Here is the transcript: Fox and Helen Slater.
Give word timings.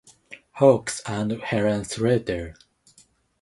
Fox 0.57 0.99
and 1.05 1.29
Helen 1.43 1.85
Slater. 1.85 2.55